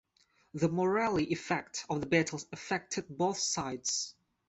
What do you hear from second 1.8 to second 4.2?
of the battle affected both sides.